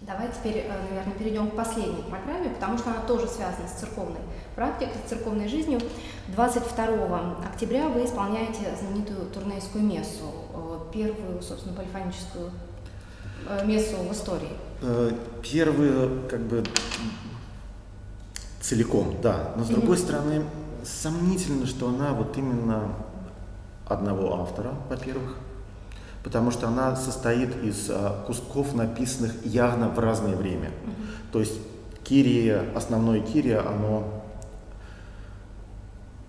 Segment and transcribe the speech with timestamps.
[0.00, 4.20] Давай теперь, э, наверное, перейдем к последней программе, потому что она тоже связана с церковной
[4.54, 5.80] практикой, с церковной жизнью.
[6.28, 12.52] 22 октября вы исполняете знаменитую турнейскую мессу, э, первую, собственно, полифоническую
[13.48, 14.52] э, мессу в истории.
[15.42, 16.62] Первую, как бы,
[18.60, 19.52] целиком, да.
[19.56, 20.00] Но с другой mm-hmm.
[20.00, 20.44] стороны,
[20.84, 22.94] сомнительно, что она вот именно
[23.88, 25.38] одного автора, во-первых,
[26.28, 30.68] потому что она состоит из а, кусков, написанных явно в разное время.
[30.68, 31.32] Mm-hmm.
[31.32, 31.58] То есть
[32.04, 34.22] Кирия, основное Кирия, оно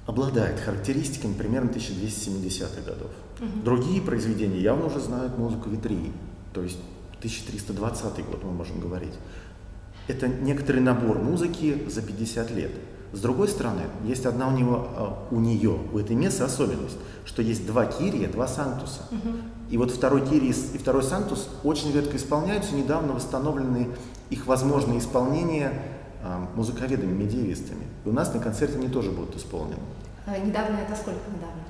[0.05, 3.11] обладает характеристиками примерно 1270-х годов.
[3.39, 3.63] Mm-hmm.
[3.65, 6.13] Другие произведения явно уже знают музыку Витрии,
[6.53, 6.79] то есть
[7.17, 9.15] 1320 год мы можем говорить.
[10.07, 12.71] Это некоторый набор музыки за 50 лет.
[13.11, 17.41] С другой стороны, есть одна у него, а, у нее, у этой мессы особенность, что
[17.41, 19.01] есть два кирия, два сантуса.
[19.11, 19.35] Угу.
[19.71, 23.89] И вот второй кирий и второй сантус очень редко исполняются, недавно восстановлены
[24.29, 25.73] их возможные исполнения
[26.23, 27.85] э, музыковедами, медиевистами.
[28.05, 29.79] И у нас на концерте они тоже будут исполнены.
[30.27, 31.63] А недавно это сколько недавно?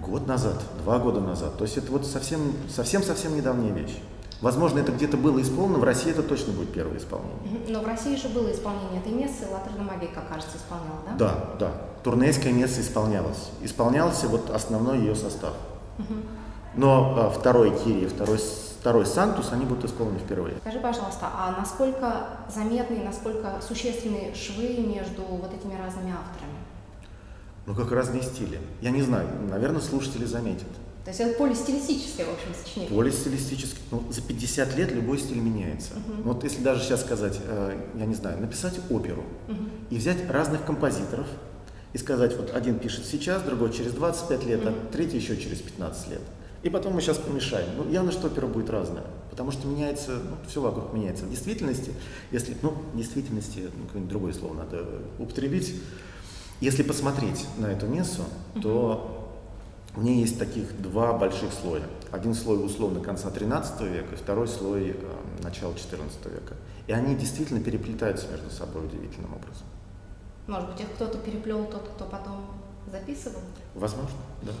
[0.00, 1.58] Год назад, два года назад.
[1.58, 3.98] То есть это вот совсем, совсем-совсем недавняя вещь.
[4.42, 7.38] Возможно, это где-то было исполнено, в России это точно будет первое исполнение.
[7.68, 11.16] Но в России же было исполнение этой мессы, Латерна Магика, кажется, исполняла, да?
[11.16, 11.72] Да, да.
[12.02, 13.50] Турнейская месса исполнялась.
[13.62, 15.54] Исполнялся вот основной ее состав.
[15.98, 16.14] Угу.
[16.74, 18.38] Но а, второй Кири, второй,
[18.80, 20.56] второй Сантус, они будут исполнены впервые.
[20.60, 26.58] Скажи, пожалуйста, а насколько заметны, насколько существенны швы между вот этими разными авторами?
[27.66, 28.58] Ну, как разные стили.
[28.80, 30.66] Я не знаю, наверное, слушатели заметят.
[31.04, 32.96] То есть это полистилистическое, в общем, сочинение.
[32.96, 33.82] Полистилистическое.
[33.90, 35.94] Ну, за 50 лет любой стиль меняется.
[35.94, 36.22] Uh-huh.
[36.22, 39.70] Вот если даже сейчас сказать, э, я не знаю, написать оперу uh-huh.
[39.90, 41.26] и взять разных композиторов
[41.92, 44.68] и сказать, вот один пишет сейчас, другой через 25 лет, uh-huh.
[44.68, 46.22] а третий еще через 15 лет.
[46.62, 47.68] И потом мы сейчас помешаем.
[47.76, 51.24] Ну, явно, что опера будет разная, потому что меняется, ну, все вокруг меняется.
[51.24, 51.92] В действительности,
[52.30, 54.86] если, ну, в действительности, ну, какое-нибудь другое слово надо
[55.18, 55.74] употребить,
[56.60, 58.22] если посмотреть на эту мессу,
[58.54, 58.62] uh-huh.
[58.62, 59.21] то
[59.94, 61.82] в ней есть таких два больших слоя.
[62.10, 66.56] Один слой условно конца 13 века, и второй слой э, начала 14 века.
[66.86, 69.66] И они действительно переплетаются между собой удивительным образом.
[70.46, 72.46] Может быть, их кто-то переплел, тот, кто потом
[72.90, 73.40] записывал?
[73.74, 74.52] Возможно, да.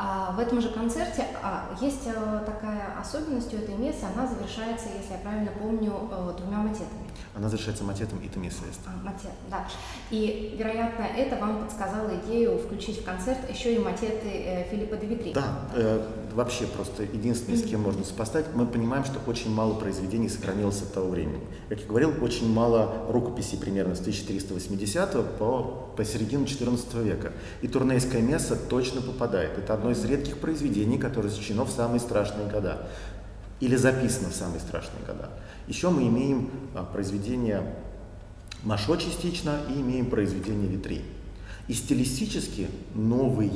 [0.00, 4.86] А в этом же концерте а, есть а, такая особенность у этой мессы, она завершается,
[4.96, 7.08] если я правильно помню, а, двумя матетами.
[7.34, 9.66] Она завершается матетом и месса А, матет, да.
[10.10, 15.32] И, вероятно, это вам подсказало идею включить в концерт еще и матеты э, Филиппа Девитри.
[15.32, 20.28] Да, э, вообще просто единственное, с кем можно сопоставить, мы понимаем, что очень мало произведений
[20.28, 21.40] сохранилось от того времени.
[21.68, 27.32] Как я говорил, очень мало рукописей примерно с 1380 по, по середину 14 века.
[27.62, 29.58] И турнейская месса точно попадает.
[29.58, 32.88] Это одно из редких произведений, которое сочинено в самые страшные года.
[33.60, 35.30] Или записано в самые страшные года.
[35.66, 37.74] Еще мы имеем а, произведение
[38.62, 41.04] Машо частично и имеем произведение Витри.
[41.68, 43.52] И стилистически новый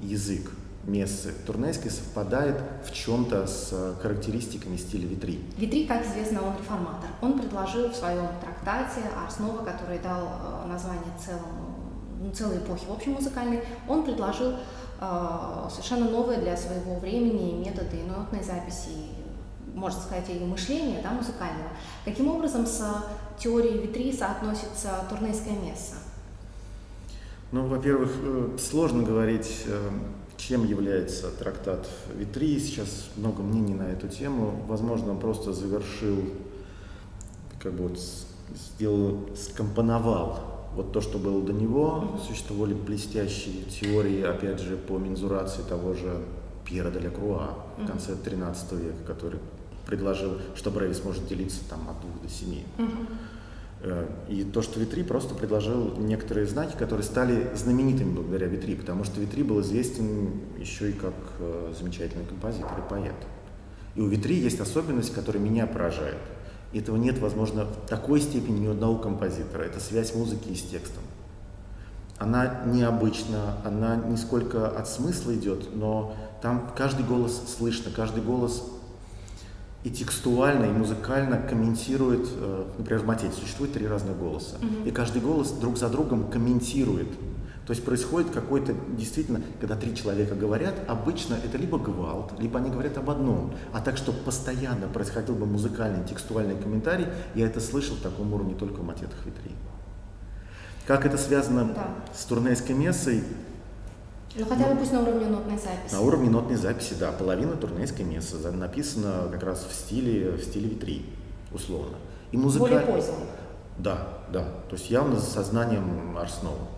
[0.00, 0.50] язык
[0.84, 2.56] мессы Турнейской совпадает
[2.86, 5.40] в чем-то с э, характеристиками стиля Витри.
[5.58, 7.10] Витри, как известно, он реформатор.
[7.20, 11.69] Он предложил в своем трактате Арснова, который дал э, название целому,
[12.34, 14.52] целой эпохи в общем музыкальной, он предложил
[15.00, 18.90] э, совершенно новые для своего времени методы нотной записи,
[19.74, 21.70] можно сказать, и мышления да, музыкального.
[22.04, 23.04] Каким образом с
[23.38, 25.94] теорией Витри соотносится турнейская месса?
[27.52, 28.10] Ну, во-первых,
[28.60, 29.66] сложно говорить
[30.40, 32.58] чем является трактат Витри.
[32.58, 34.62] Сейчас много мнений на эту тему.
[34.66, 36.16] Возможно, он просто завершил,
[37.60, 38.00] как бы вот
[38.78, 42.18] сделал, скомпоновал вот то, что было до него.
[42.26, 46.22] Существовали блестящие теории, опять же, по мензурации того же
[46.64, 49.40] Пьера де ля Круа в конце 13 века, который
[49.86, 52.64] предложил, что Брейвис может делиться там от двух до семи.
[53.82, 59.04] Э, и то, что Витри просто предложил некоторые знаки, которые стали знаменитыми благодаря Витри, потому
[59.04, 63.14] что Витри был известен еще и как э, замечательный композитор и поэт.
[63.96, 66.18] И у Витри есть особенность, которая меня поражает.
[66.72, 69.62] И этого нет, возможно, в такой степени ни у одного композитора.
[69.62, 71.02] Это связь музыки с текстом.
[72.18, 78.62] Она необычна, она не сколько от смысла идет, но там каждый голос слышно, каждый голос
[79.82, 84.88] и текстуально, и музыкально комментирует, э, например, в матете существует три разных голоса, mm-hmm.
[84.88, 87.08] и каждый голос друг за другом комментирует.
[87.66, 92.68] То есть происходит какой-то, действительно, когда три человека говорят, обычно это либо гвалт, либо они
[92.68, 93.54] говорят об одном.
[93.72, 98.54] А так, чтобы постоянно происходил бы музыкальный, текстуальный комментарий, я это слышал в таком уровне
[98.56, 99.52] только в матетах Витри.
[100.86, 101.94] Как это связано да.
[102.12, 103.22] с турнейской мессой,
[104.36, 105.92] ну хотя бы пусть на уровне нотной записи.
[105.92, 107.12] На уровне нотной записи, да.
[107.12, 111.06] Половина турнейской мессы написана как раз в стиле, в стиле витри.
[111.52, 111.96] условно.
[112.32, 112.64] И музыка...
[112.64, 113.24] Более поздний.
[113.78, 114.44] Да, да.
[114.68, 116.68] То есть явно с сознанием Арснова.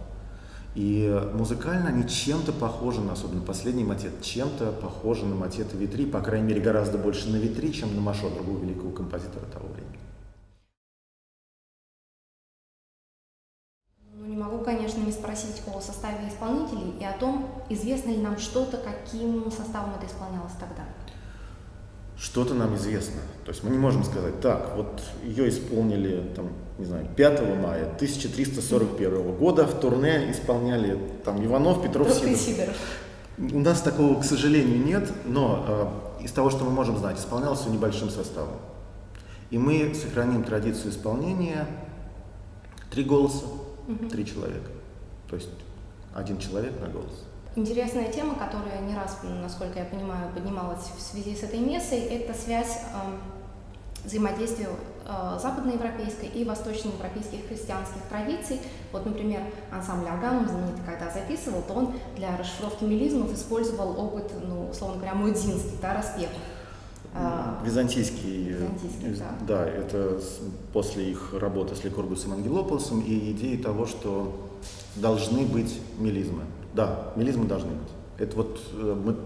[0.75, 6.21] И музыкально они чем-то похожи, на, особенно последний мотет, чем-то похожи на мотеты Витри, по
[6.21, 9.99] крайней мере, гораздо больше на Витри, чем на Машо, другого великого композитора того времени.
[15.13, 20.07] Не спросить о составе исполнителей и о том, известно ли нам что-то, каким составом это
[20.07, 20.85] исполнялось тогда
[22.23, 23.21] что-то нам известно.
[23.45, 27.85] То есть мы не можем сказать, так, вот ее исполнили, там, не знаю, 5 мая
[27.97, 32.39] 1341 года, в турне исполняли там Иванов, Петров, Сидоров.
[32.39, 32.77] Сидоров.
[33.39, 35.65] У нас такого, к сожалению, нет, но
[36.21, 38.55] э, из того, что мы можем знать, исполнялся небольшим составом.
[39.51, 41.67] И мы сохраним традицию исполнения
[42.93, 43.47] три голоса,
[43.89, 44.09] угу.
[44.09, 44.71] три человека.
[45.33, 45.49] То есть
[46.15, 47.25] один человек на голос.
[47.57, 52.35] Интересная тема, которая не раз, насколько я понимаю, поднималась в связи с этой мессой, это
[52.35, 54.69] связь э, взаимодействия
[55.07, 58.61] э, западноевропейской и восточноевропейских христианских традиций.
[58.93, 59.41] Вот, например,
[59.71, 65.15] ансамбль органум знаменитый, когда записывал, то он для расшифровки мелизмов использовал опыт, ну, условно говоря,
[65.15, 66.29] мудзинский, да, распевов.
[67.15, 69.47] А, византийский, Византийский да.
[69.47, 70.21] да, это
[70.75, 74.52] после их работы с Ликоргусом Ангелополосом и идеи того, что
[74.97, 76.43] должны быть мелизмы.
[76.75, 77.89] Да, мелизмы должны быть.
[78.19, 79.17] Это вот э, мы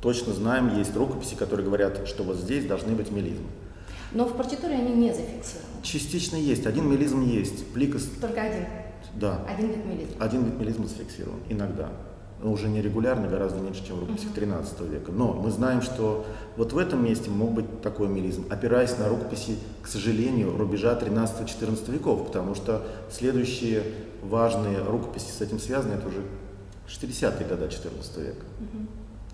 [0.00, 3.46] точно знаем, есть рукописи, которые говорят, что вот здесь должны быть мелизмы.
[4.12, 5.82] Но в партитуре они не зафиксированы.
[5.82, 6.66] Частично есть.
[6.66, 7.66] Один мелизм есть.
[7.72, 8.08] Пликос...
[8.20, 8.64] Только один?
[9.14, 9.44] Да.
[9.48, 10.24] Один вид мелизма?
[10.24, 11.40] Один вид мелизма зафиксирован.
[11.48, 11.90] Иногда.
[12.44, 15.10] Но уже не регулярно, гораздо меньше, чем в рукописях 13 века.
[15.10, 16.26] Но мы знаем, что
[16.58, 21.90] вот в этом месте мог быть такой мелизм, опираясь на рукописи, к сожалению, рубежа 13-14
[21.90, 23.82] веков, потому что следующие
[24.22, 26.18] важные рукописи с этим связаны, это уже
[26.86, 28.44] 60-е годы XIV века.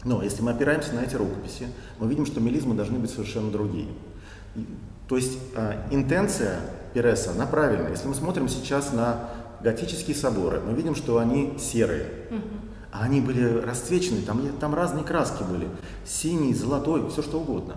[0.04, 1.66] Но если мы опираемся на эти рукописи,
[1.98, 3.88] мы видим, что мелизмы должны быть совершенно другие.
[5.08, 6.60] То есть э, интенция
[6.94, 7.90] Переса, она правильная.
[7.90, 9.30] Если мы смотрим сейчас на
[9.64, 12.06] готические соборы, мы видим, что они серые.
[12.92, 15.68] А они были расцвечены, там, там разные краски были.
[16.04, 17.76] Синий, золотой, все что угодно.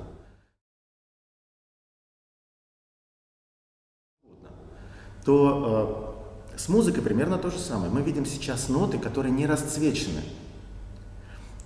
[5.24, 6.18] То
[6.54, 7.92] э, с музыкой примерно то же самое.
[7.92, 10.22] Мы видим сейчас ноты, которые не расцвечены.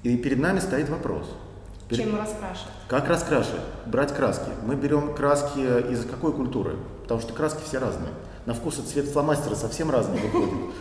[0.03, 1.27] И перед нами стоит вопрос.
[1.89, 2.03] Перед...
[2.03, 2.73] Чем раскрашивать?
[2.87, 3.61] Как раскрашивать?
[3.85, 4.51] Брать краски.
[4.65, 6.75] Мы берем краски из какой культуры?
[7.03, 8.11] Потому что краски все разные.
[8.45, 10.73] На вкус и цвет фломастера совсем разные выходят.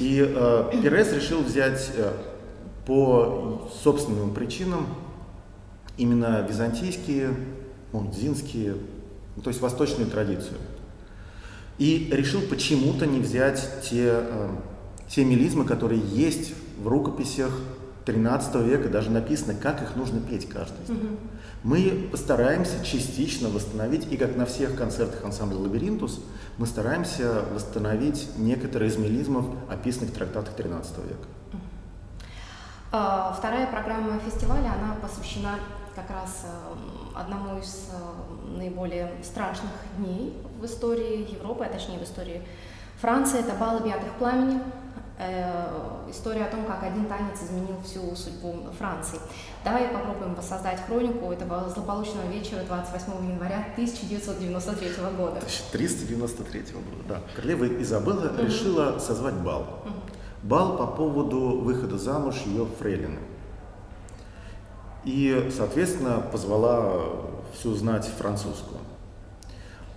[0.00, 2.12] И э, Перес решил взять э,
[2.86, 4.86] по собственным причинам
[5.98, 7.34] именно византийские,
[7.92, 8.76] мунзинские,
[9.36, 10.56] ну, то есть восточную традицию.
[11.76, 14.48] И решил почему-то не взять те, э,
[15.06, 17.52] те мелизмы, которые есть в рукописях
[18.06, 20.82] 13 века, даже написано, как их нужно петь каждый.
[20.88, 21.06] Угу.
[21.62, 26.20] Мы постараемся частично восстановить, и как на всех концертах ансамбля «Лабиринтус»,
[26.56, 31.26] мы стараемся восстановить некоторые из мелизмов, описанных в трактатах 13 века.
[32.92, 35.58] А, вторая программа фестиваля, она посвящена
[35.94, 42.04] как раз э, одному из э, наиболее страшных дней в истории Европы, а точнее в
[42.04, 42.42] истории
[43.00, 43.40] Франции.
[43.40, 44.60] Это бал объятых пламени.
[45.22, 49.18] Э, история о том, как один танец изменил всю судьбу Франции.
[49.62, 55.36] Давай попробуем воссоздать хронику этого злополучного вечера 28 января 1993 года.
[55.72, 57.20] 1393 года, да.
[57.36, 58.46] Королева Изабелла mm-hmm.
[58.46, 59.60] решила созвать бал.
[59.84, 59.92] Mm-hmm.
[60.44, 63.18] Бал по поводу выхода замуж ее фрейлины.
[65.04, 66.98] И, соответственно, позвала
[67.52, 68.80] всю знать французскую.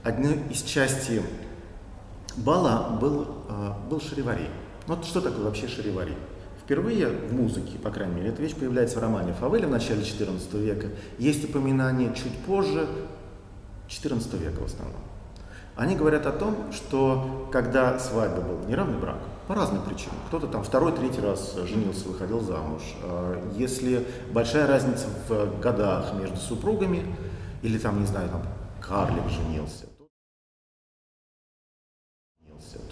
[0.03, 1.21] Одной из частей
[2.35, 4.49] бала был, э, был шаривари.
[4.87, 6.15] Вот что такое вообще шаривари?
[6.63, 10.61] Впервые в музыке, по крайней мере, эта вещь появляется в романе Фавеля в начале XIV
[10.61, 10.87] века.
[11.17, 12.87] Есть упоминание чуть позже,
[13.89, 15.01] XIV века в основном.
[15.75, 20.15] Они говорят о том, что когда свадьба был неравный брак, по разным причинам.
[20.27, 22.81] Кто-то там второй, третий раз женился, выходил замуж.
[23.03, 27.03] А если большая разница в годах между супругами,
[27.61, 28.43] или там, не знаю, там
[28.81, 29.85] карлик женился,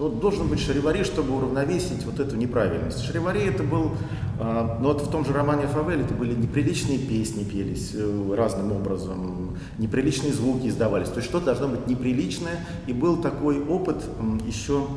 [0.01, 3.05] то должен быть шаривари, чтобы уравновесить вот эту неправильность.
[3.05, 3.91] Шаривари это был,
[4.39, 8.71] а, ну вот в том же романе Фавель это были неприличные песни пелись э, разным
[8.71, 13.97] образом, неприличные звуки издавались, то есть что-то должно быть неприличное, и был такой опыт
[14.43, 14.87] еще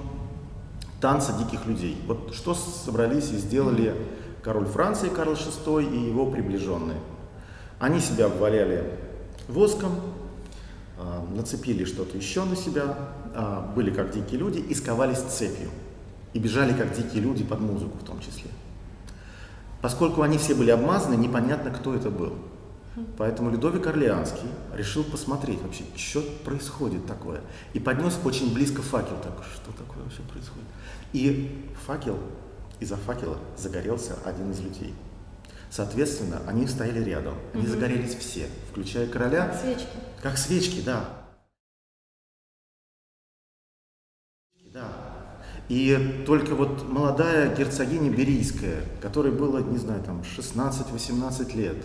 [1.02, 1.98] танца диких людей.
[2.06, 3.94] Вот что собрались и сделали
[4.42, 7.00] король Франции Карл VI и его приближенные.
[7.78, 8.84] Они себя обваляли
[9.48, 9.92] воском,
[10.96, 12.96] а, нацепили что-то еще на себя,
[13.74, 15.70] были как дикие люди и сковались цепью.
[16.32, 18.50] И бежали как дикие люди под музыку в том числе.
[19.80, 22.34] Поскольку они все были обмазаны, непонятно, кто это был.
[23.18, 27.40] Поэтому Людовик Орлеанский решил посмотреть вообще, что происходит такое.
[27.72, 29.16] И поднес очень близко факел.
[29.22, 30.66] Так, что такое вообще происходит?
[31.12, 32.18] И факел,
[32.80, 34.94] из-за факела загорелся один из людей.
[35.70, 37.34] Соответственно, они стояли рядом.
[37.52, 37.72] Они угу.
[37.72, 39.48] загорелись все, включая короля.
[39.48, 39.86] Как свечки.
[40.22, 41.00] Как свечки, да.
[41.00, 41.23] Да.
[45.68, 51.76] И только вот молодая герцогиня Берийская, которой было, не знаю, там 16-18 лет,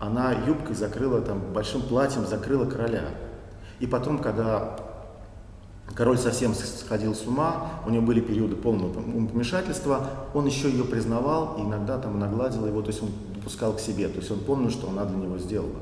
[0.00, 3.10] она юбкой закрыла, там, большим платьем закрыла короля.
[3.78, 4.76] И потом, когда
[5.94, 11.56] король совсем сходил с ума, у него были периоды полного помешательства, он еще ее признавал,
[11.58, 14.70] и иногда там нагладил его, то есть он допускал к себе, то есть он помнил,
[14.70, 15.80] что она для него сделала.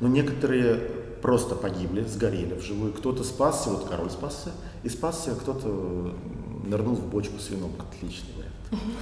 [0.00, 0.76] Но некоторые
[1.22, 4.50] просто погибли, сгорели вживую, кто-то спасся, вот король спасся,
[4.82, 6.12] и спасся, кто-то
[6.62, 8.92] нырнул в бочку с вином, отличный вариант.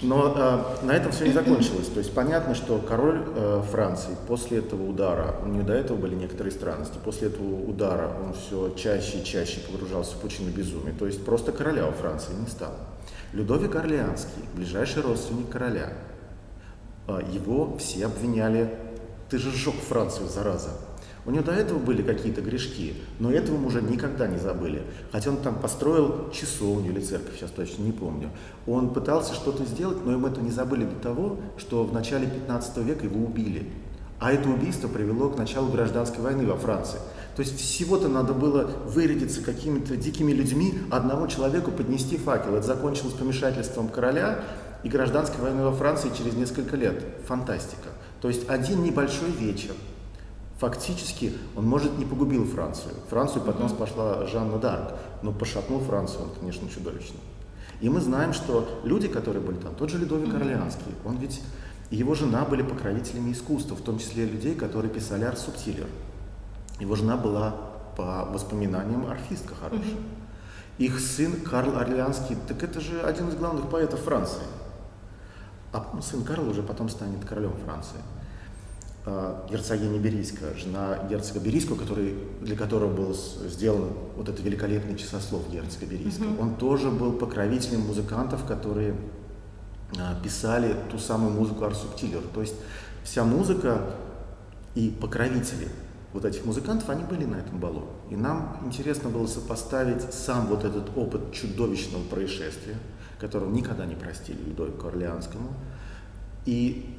[0.00, 1.88] Но э, на этом все не закончилось.
[1.88, 6.14] То есть понятно, что король э, Франции после этого удара, у него до этого были
[6.14, 10.94] некоторые странности, после этого удара он все чаще и чаще погружался в пучину безумия.
[10.96, 12.76] То есть просто короля у Франции не стало.
[13.32, 15.92] Людовик Орлеанский, ближайший родственник короля,
[17.08, 18.72] э, его все обвиняли,
[19.28, 20.70] ты же сжег Францию, зараза.
[21.28, 24.82] У него до этого были какие-то грешки, но этого мы уже никогда не забыли.
[25.12, 28.30] Хотя он там построил часовню или церковь, сейчас точно не помню.
[28.66, 32.78] Он пытался что-то сделать, но им это не забыли до того, что в начале 15
[32.78, 33.68] века его убили.
[34.18, 36.98] А это убийство привело к началу гражданской войны во Франции.
[37.36, 42.54] То есть всего-то надо было вырядиться какими-то дикими людьми, одному человеку поднести факел.
[42.54, 44.44] Это закончилось помешательством короля
[44.82, 47.04] и гражданской войной во Франции через несколько лет.
[47.26, 47.90] Фантастика.
[48.22, 49.74] То есть один небольшой вечер,
[50.58, 52.94] Фактически он, может, не погубил Францию.
[53.08, 57.18] Францию под нас пошла Жанна Д'Арк, но пошатнул Францию он, конечно, чудовищно.
[57.80, 61.40] И мы знаем, что люди, которые были там, тот же Людовик Орлеанский, он ведь,
[61.90, 65.86] его жена были покровителями искусства, в том числе людей, которые писали арт-субтилер.
[66.80, 67.54] Его жена была,
[67.96, 69.96] по воспоминаниям, арфистка хорошая.
[70.78, 74.42] Их сын Карл Орлеанский, так это же один из главных поэтов Франции.
[75.72, 77.98] А сын Карл уже потом станет королем Франции.
[79.10, 85.50] А, герцогиня Берийская, жена герцога Берийского, который, для которого был сделан вот этот великолепный часослов
[85.50, 86.26] герцога Берийского.
[86.26, 86.42] Mm-hmm.
[86.42, 88.94] Он тоже был покровителем музыкантов, которые
[89.98, 92.20] а, писали ту самую музыку Арсубтилер.
[92.34, 92.54] То есть
[93.02, 93.80] вся музыка
[94.74, 95.68] и покровители
[96.12, 97.86] вот этих музыкантов, они были на этом балу.
[98.10, 102.76] И нам интересно было сопоставить сам вот этот опыт чудовищного происшествия,
[103.18, 105.48] которого никогда не простили Людовику Орлеанскому,
[106.44, 106.97] и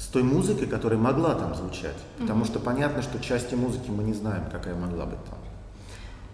[0.00, 1.96] с той музыкой, которая могла там звучать.
[2.18, 5.38] Потому что понятно, что части музыки мы не знаем, какая могла быть там.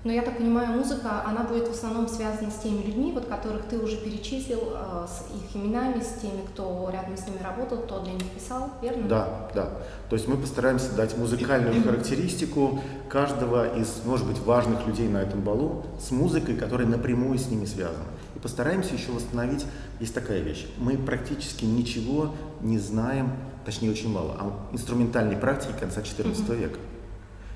[0.04, 3.64] Но я так понимаю, музыка, она будет в основном связана с теми людьми, вот которых
[3.64, 8.04] ты уже перечислил, э, с их именами, с теми, кто рядом с ними работал, кто
[8.04, 9.08] для них писал, верно?
[9.08, 9.70] Да, да.
[10.08, 15.40] То есть мы постараемся дать музыкальную характеристику каждого из, может быть, важных людей на этом
[15.40, 18.04] балу с музыкой, которая напрямую с ними связана.
[18.37, 19.66] И постараемся еще восстановить,
[19.99, 23.32] есть такая вещь, мы практически ничего не знаем
[23.66, 26.78] точнее очень мало, а инструментальной практики конца XIV века.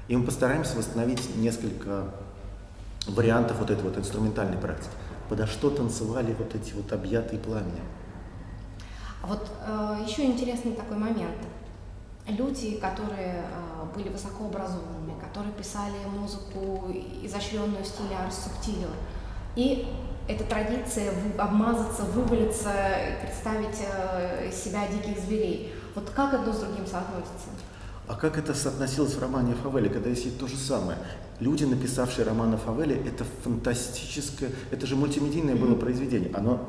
[0.08, 2.08] И мы постараемся восстановить несколько
[3.06, 4.90] вариантов вот этой вот инструментальной практики.
[5.28, 7.84] Подо что танцевали вот эти вот объятые пламенем.
[9.22, 11.36] А вот э, еще интересный такой момент.
[12.26, 16.90] Люди, которые э, были высокообразованными, которые писали музыку
[17.22, 18.90] изощренную в стиле арс-субтилио,
[19.54, 19.86] и
[20.26, 22.72] эта традиция обмазаться, вывалиться,
[23.22, 25.74] представить э, себя диких зверей.
[25.94, 27.50] Вот как одно с другим соотносится?
[28.06, 30.98] А как это соотносилось в романе Фавели, когда есть то же самое?
[31.38, 36.30] Люди, написавшие роман Фавели, это фантастическое, это же мультимедийное было произведение.
[36.34, 36.60] Оно,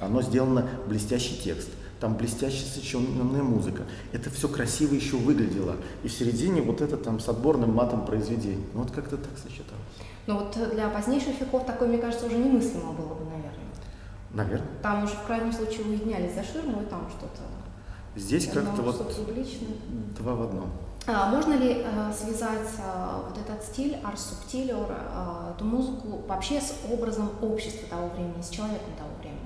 [0.00, 1.68] оно сделано блестящий текст,
[2.00, 3.84] там блестящая сочиненная музыка.
[4.12, 5.76] Это все красиво еще выглядело.
[6.02, 8.66] И в середине вот это там с отборным матом произведение.
[8.74, 9.80] Ну вот как-то так сочеталось.
[10.26, 13.52] Но вот для позднейших веков такое, мне кажется, уже немыслимо было бы, наверное.
[14.32, 14.68] Наверное.
[14.82, 17.42] Там уже в крайнем случае уединялись за ширму, и там что-то
[18.16, 19.14] Здесь как-то вот
[20.18, 20.70] два в одном.
[21.06, 26.74] А, можно ли а, связать а, вот этот стиль, арс-субтилер, а, эту музыку вообще с
[26.90, 29.38] образом общества того времени, с человеком того времени?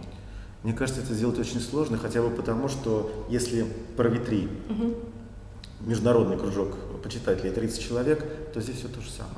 [0.62, 4.94] Мне кажется, это сделать очень сложно, хотя бы потому, что если про витри угу.
[5.80, 9.36] международный кружок почитателей 30 человек, то здесь все то же самое.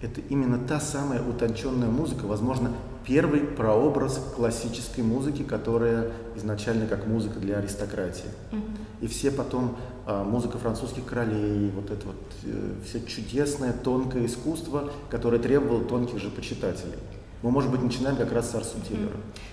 [0.00, 2.72] Это именно та самая утонченная музыка, возможно,
[3.06, 8.28] первый прообраз классической музыки, которая изначально как музыка для аристократии.
[8.50, 8.76] Mm-hmm.
[9.02, 14.90] И все потом а, музыка французских королей, вот это вот э, все чудесное, тонкое искусство,
[15.08, 16.98] которое требовало тонких же почитателей.
[17.42, 19.10] Мы, может быть, начинаем как раз с Арсу Mm-hmm.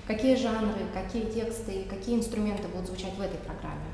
[0.07, 3.86] Какие жанры, какие тексты, какие инструменты будут звучать в этой программе?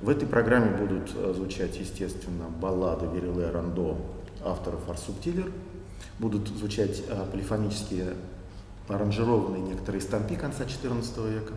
[0.00, 3.96] В этой программе будут э, звучать, естественно, баллады Вериле Рандо
[4.44, 5.50] авторов Арсубтилер,
[6.18, 8.14] будут звучать э, полифонические
[8.88, 11.54] аранжированные некоторые стампи конца XIV века.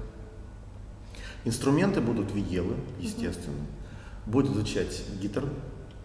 [1.45, 3.55] Инструменты будут виелы, естественно.
[3.55, 4.31] Mm-hmm.
[4.31, 5.45] Будет звучать гитар,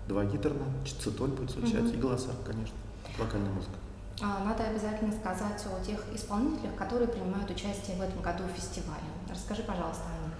[0.08, 1.94] два гитарна, цитоль будет звучать, mm-hmm.
[1.94, 2.76] и голоса, конечно,
[3.18, 3.74] вокальная музыка.
[4.22, 9.02] А, надо обязательно сказать о тех исполнителях, которые принимают участие в этом году в фестивале.
[9.28, 10.34] Расскажи, пожалуйста, о них.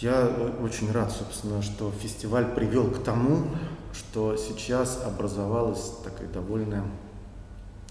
[0.00, 0.26] Я
[0.62, 3.48] очень рад, собственно, что фестиваль привел к тому,
[3.92, 6.84] что сейчас образовалась такая довольно,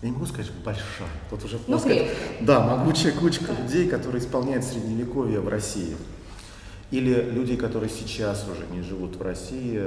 [0.02, 2.08] я не могу сказать, большая, тут уже ну, сказать,
[2.40, 5.96] да, могучая кучка людей, которые исполняют средневековье в России.
[6.92, 9.80] Или людей, которые сейчас уже не живут в России,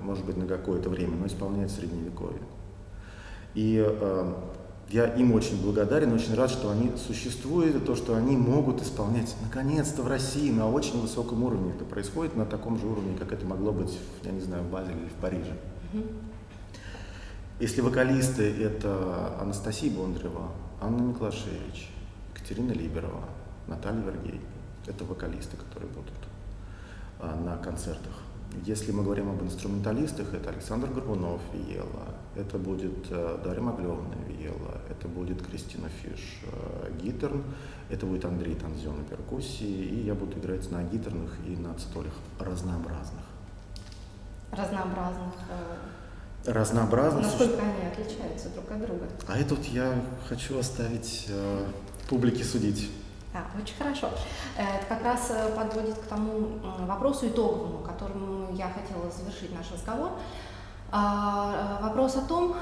[0.00, 2.40] может быть, на какое-то время, но исполняют средневековье.
[3.54, 4.34] И э,
[4.90, 9.36] я им очень благодарен, очень рад, что они существуют, и то, что они могут исполнять,
[9.42, 11.72] наконец-то, в России на очень высоком уровне.
[11.76, 14.96] Это происходит на таком же уровне, как это могло быть, я не знаю, в Базеле
[14.96, 15.52] или в Париже.
[17.60, 20.48] Если вокалисты– это Анастасия Бондарева,
[20.80, 21.90] Анна Миклашевич,
[22.34, 23.24] Екатерина Либерова,
[23.66, 24.40] Наталья Вергей–
[24.86, 26.14] это вокалисты, которые будут
[27.18, 28.14] а, на концертах.
[28.64, 34.80] Если мы говорим об инструменталистах, это Александр Горбунов, Виела, это будет э, Дарья Маглевна, Виела,
[34.88, 37.44] это будет Кристина Фиш, э, гитерн,
[37.90, 42.14] это будет Андрей Танзион на перкуссии, и я буду играть на гитерных и на цитолях
[42.38, 43.24] разнообразных.
[44.50, 45.34] Разнообразных?
[46.44, 47.24] Э, разнообразных.
[47.24, 49.06] Насколько они отличаются друг от друга?
[49.28, 49.94] А это вот я
[50.28, 51.64] хочу оставить э,
[52.08, 52.90] публике судить.
[53.32, 54.08] Да, очень хорошо.
[54.56, 60.10] Это как раз подводит к тому вопросу итоговому, которому я хотела завершить наш разговор.
[60.90, 62.56] А, э, вопрос о том,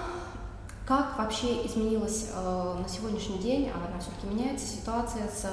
[0.86, 5.46] как вообще изменилась э, на сегодняшний день, а она все-таки меняется, ситуация с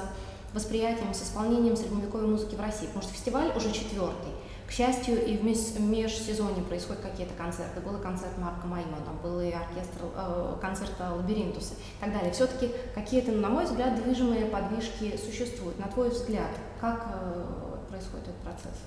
[0.52, 4.32] восприятием, с исполнением средневековой музыки в России, потому что фестиваль уже четвертый.
[4.66, 7.80] К счастью, и в межсезонье происходят какие-то концерты.
[7.80, 12.32] Был концерт Марка Майо, там был и оркестр, э, концерт Лабиринтуса и так далее.
[12.32, 15.78] Все-таки какие-то, на мой взгляд, движимые подвижки существуют.
[15.78, 17.44] На твой взгляд, как э,
[17.88, 18.80] происходит этот процесс?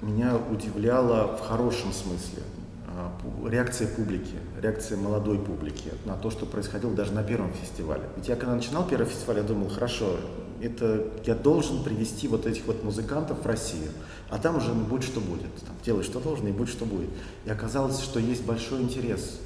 [0.00, 2.42] Меня удивляло в хорошем смысле
[2.88, 3.12] а,
[3.48, 8.02] реакция публики, реакция молодой публики на то, что происходило даже на первом фестивале.
[8.16, 10.16] Ведь я когда начинал первый фестиваль, я думал, хорошо,
[10.62, 13.90] это я должен привести вот этих вот музыкантов в Россию,
[14.28, 17.10] а там уже будь что будет, там, делай что должен и будь что будет.
[17.44, 19.40] И оказалось, что есть большой интерес.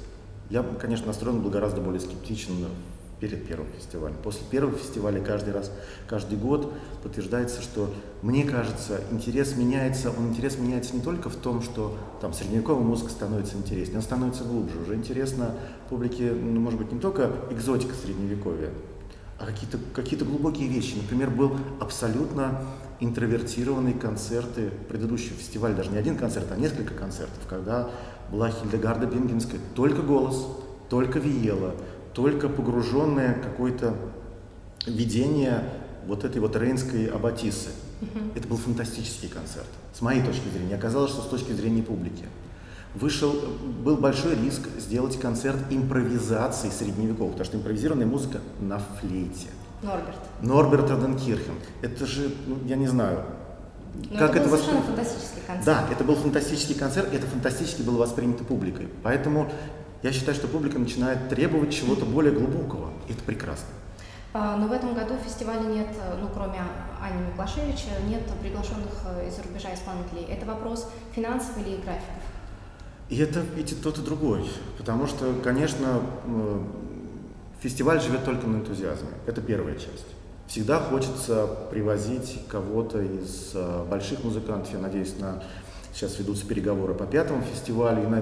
[0.49, 2.67] Я, конечно, настроен был гораздо более скептично
[3.19, 4.17] перед первым фестивалем.
[4.23, 5.71] После первого фестиваля каждый раз,
[6.07, 7.89] каждый год подтверждается, что,
[8.21, 13.09] мне кажется, интерес меняется, он интерес меняется не только в том, что там средневековая музыка
[13.09, 14.79] становится интереснее, он становится глубже.
[14.79, 15.55] Уже интересно
[15.89, 18.69] публике, ну, может быть, не только экзотика средневековья,
[19.39, 20.95] какие-то какие глубокие вещи.
[20.95, 22.61] Например, был абсолютно
[22.99, 27.89] интровертированный концерты предыдущего фестиваля, даже не один концерт, а несколько концертов, когда
[28.31, 30.47] была Хильдегарда Бенгенская, только голос,
[30.89, 31.75] только виела,
[32.13, 33.95] только погруженное какое-то
[34.87, 35.63] видение
[36.07, 37.69] вот этой вот рейнской аббатисы.
[38.01, 38.37] Uh-huh.
[38.37, 40.75] Это был фантастический концерт, с моей точки зрения.
[40.75, 42.25] Оказалось, что с точки зрения публики.
[42.95, 43.33] Вышел,
[43.83, 49.47] был большой риск сделать концерт импровизации средневековых, потому что импровизированная музыка на флейте.
[49.81, 50.17] Норберт.
[50.41, 51.55] Норберт Роденкирхен.
[51.81, 53.25] Это же, ну, я не знаю,
[54.09, 54.95] но как это был это совершенно воспри...
[54.95, 55.65] фантастический концерт.
[55.65, 58.87] Да, это был фантастический концерт, и это фантастически было воспринято публикой.
[59.03, 59.51] Поэтому
[60.03, 62.91] я считаю, что публика начинает требовать чего-то более глубокого.
[63.07, 63.67] И это прекрасно.
[64.33, 65.87] А, но в этом году в фестивале нет,
[66.19, 66.59] ну кроме
[67.01, 68.91] Ани Миклашевича, нет приглашенных
[69.27, 70.25] из-за рубежа исполнителей.
[70.29, 72.23] Это вопрос финансов или графиков?
[73.09, 74.45] И это и тот, и другой.
[74.77, 76.01] Потому что, конечно,
[77.61, 79.09] фестиваль живет только на энтузиазме.
[79.25, 80.05] Это первая часть.
[80.47, 85.41] Всегда хочется привозить кого-то из э, больших музыкантов, я надеюсь, на
[85.95, 88.21] Сейчас ведутся переговоры по пятому фестивалю, и на,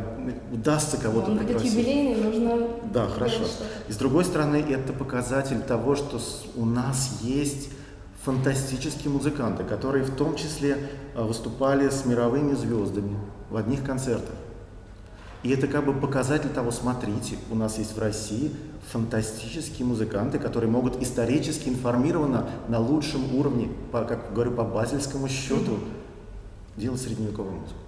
[0.51, 2.67] удастся кого-то Он будет юбилейный, нужно...
[2.93, 3.45] Да, хорошо.
[3.89, 6.19] И с другой стороны, это показатель того, что
[6.55, 7.69] у нас есть
[8.21, 10.77] фантастические музыканты, которые в том числе
[11.15, 13.17] а, выступали с мировыми звездами
[13.49, 14.35] в одних концертах.
[15.43, 18.51] И это как бы показатель того, смотрите, у нас есть в России
[18.91, 25.79] фантастические музыканты, которые могут исторически информированно на лучшем уровне, по, как говорю, по базельскому счету,
[26.77, 27.79] делать средневековую музыку.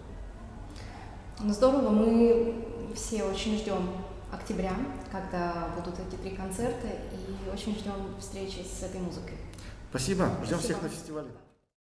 [1.39, 2.55] Ну здорово, мы
[2.93, 3.89] все очень ждем
[4.31, 4.73] октября,
[5.11, 9.37] когда будут эти три концерта, и очень ждем встречи с этой музыкой.
[9.89, 10.59] Спасибо, ждем Спасибо.
[10.59, 11.27] всех на фестивале.